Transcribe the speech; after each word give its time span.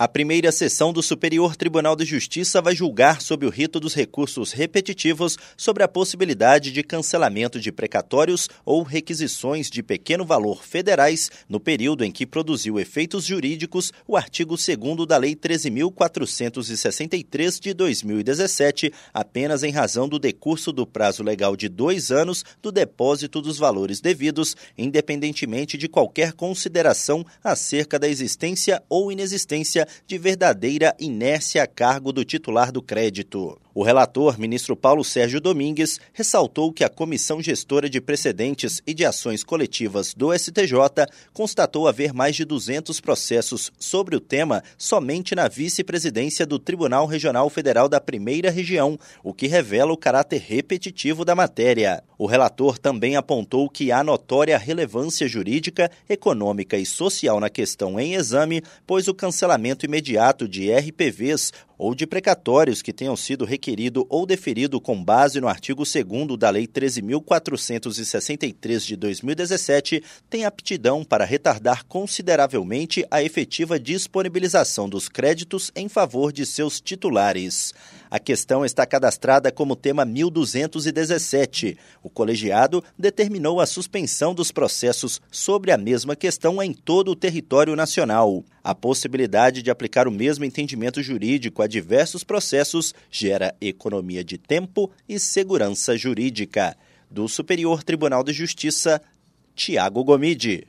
A 0.00 0.08
primeira 0.08 0.50
sessão 0.50 0.94
do 0.94 1.02
Superior 1.02 1.54
Tribunal 1.54 1.94
de 1.94 2.06
Justiça 2.06 2.62
vai 2.62 2.74
julgar 2.74 3.20
sob 3.20 3.44
o 3.44 3.50
rito 3.50 3.78
dos 3.78 3.94
recursos 3.94 4.50
repetitivos 4.50 5.36
sobre 5.58 5.82
a 5.82 5.88
possibilidade 5.88 6.72
de 6.72 6.82
cancelamento 6.82 7.60
de 7.60 7.70
precatórios 7.70 8.48
ou 8.64 8.82
requisições 8.82 9.68
de 9.68 9.82
pequeno 9.82 10.24
valor 10.24 10.64
federais 10.64 11.30
no 11.46 11.60
período 11.60 12.02
em 12.02 12.10
que 12.10 12.24
produziu 12.24 12.80
efeitos 12.80 13.26
jurídicos 13.26 13.92
o 14.08 14.16
artigo 14.16 14.56
2 14.56 15.06
da 15.06 15.18
Lei 15.18 15.36
13.463 15.36 17.60
de 17.60 17.74
2017, 17.74 18.90
apenas 19.12 19.62
em 19.62 19.70
razão 19.70 20.08
do 20.08 20.18
decurso 20.18 20.72
do 20.72 20.86
prazo 20.86 21.22
legal 21.22 21.54
de 21.54 21.68
dois 21.68 22.10
anos 22.10 22.42
do 22.62 22.72
depósito 22.72 23.42
dos 23.42 23.58
valores 23.58 24.00
devidos, 24.00 24.56
independentemente 24.78 25.76
de 25.76 25.90
qualquer 25.90 26.32
consideração 26.32 27.22
acerca 27.44 27.98
da 27.98 28.08
existência 28.08 28.82
ou 28.88 29.12
inexistência 29.12 29.86
de 30.06 30.18
verdadeira 30.18 30.94
inércia 30.98 31.62
a 31.62 31.66
cargo 31.66 32.12
do 32.12 32.24
titular 32.24 32.72
do 32.72 32.82
crédito. 32.82 33.60
O 33.80 33.82
relator, 33.82 34.38
ministro 34.38 34.76
Paulo 34.76 35.02
Sérgio 35.02 35.40
Domingues, 35.40 35.98
ressaltou 36.12 36.70
que 36.70 36.84
a 36.84 36.88
Comissão 36.90 37.40
Gestora 37.40 37.88
de 37.88 37.98
Precedentes 37.98 38.82
e 38.86 38.92
de 38.92 39.06
Ações 39.06 39.42
Coletivas 39.42 40.12
do 40.12 40.38
STJ 40.38 40.74
constatou 41.32 41.88
haver 41.88 42.12
mais 42.12 42.36
de 42.36 42.44
200 42.44 43.00
processos 43.00 43.72
sobre 43.78 44.14
o 44.14 44.20
tema 44.20 44.62
somente 44.76 45.34
na 45.34 45.48
vice-presidência 45.48 46.44
do 46.44 46.58
Tribunal 46.58 47.06
Regional 47.06 47.48
Federal 47.48 47.88
da 47.88 47.98
Primeira 47.98 48.50
Região, 48.50 48.98
o 49.24 49.32
que 49.32 49.46
revela 49.46 49.94
o 49.94 49.96
caráter 49.96 50.42
repetitivo 50.46 51.24
da 51.24 51.34
matéria. 51.34 52.04
O 52.18 52.26
relator 52.26 52.76
também 52.76 53.16
apontou 53.16 53.66
que 53.66 53.90
há 53.90 54.04
notória 54.04 54.58
relevância 54.58 55.26
jurídica, 55.26 55.90
econômica 56.06 56.76
e 56.76 56.84
social 56.84 57.40
na 57.40 57.48
questão 57.48 57.98
em 57.98 58.12
exame, 58.12 58.62
pois 58.86 59.08
o 59.08 59.14
cancelamento 59.14 59.86
imediato 59.86 60.46
de 60.46 60.70
RPVs 60.70 61.50
ou 61.80 61.94
de 61.94 62.06
precatórios 62.06 62.82
que 62.82 62.92
tenham 62.92 63.16
sido 63.16 63.46
requerido 63.46 64.06
ou 64.10 64.26
deferido 64.26 64.78
com 64.78 65.02
base 65.02 65.40
no 65.40 65.48
artigo 65.48 65.82
2 65.82 66.04
da 66.38 66.50
Lei 66.50 66.66
13.463 66.66 68.84
de 68.84 68.96
2017 68.96 70.02
tem 70.28 70.44
aptidão 70.44 71.02
para 71.02 71.24
retardar 71.24 71.86
consideravelmente 71.86 73.06
a 73.10 73.22
efetiva 73.22 73.80
disponibilização 73.80 74.90
dos 74.90 75.08
créditos 75.08 75.72
em 75.74 75.88
favor 75.88 76.34
de 76.34 76.44
seus 76.44 76.82
titulares. 76.82 77.72
A 78.10 78.18
questão 78.18 78.64
está 78.64 78.84
cadastrada 78.84 79.50
como 79.50 79.76
tema 79.76 80.04
1217. 80.04 81.78
O 82.02 82.10
colegiado 82.10 82.84
determinou 82.98 83.60
a 83.60 83.66
suspensão 83.66 84.34
dos 84.34 84.52
processos 84.52 85.22
sobre 85.30 85.70
a 85.70 85.78
mesma 85.78 86.14
questão 86.14 86.60
em 86.60 86.74
todo 86.74 87.12
o 87.12 87.16
território 87.16 87.74
nacional. 87.74 88.44
A 88.62 88.74
possibilidade 88.74 89.62
de 89.62 89.70
aplicar 89.70 90.06
o 90.06 90.10
mesmo 90.10 90.44
entendimento 90.44 91.02
jurídico 91.02 91.62
a 91.62 91.66
diversos 91.66 92.22
processos 92.22 92.94
gera 93.10 93.54
economia 93.60 94.22
de 94.22 94.36
tempo 94.36 94.90
e 95.08 95.18
segurança 95.18 95.96
jurídica. 95.96 96.76
Do 97.10 97.26
Superior 97.28 97.82
Tribunal 97.82 98.22
de 98.22 98.32
Justiça, 98.32 99.00
Tiago 99.54 100.04
Gomide. 100.04 100.66